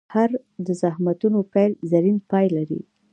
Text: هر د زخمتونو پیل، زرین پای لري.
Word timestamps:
هر 0.15 0.29
د 0.65 0.67
زخمتونو 0.81 1.39
پیل، 1.53 1.71
زرین 1.91 2.17
پای 2.29 2.47
لري. 2.57 2.81